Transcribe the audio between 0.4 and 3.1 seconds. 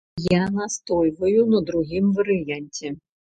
настойваю на другім варыянце.